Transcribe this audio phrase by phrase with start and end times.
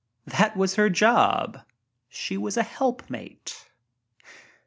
[0.25, 1.59] That was her job
[2.09, 3.69] she was a helpmate.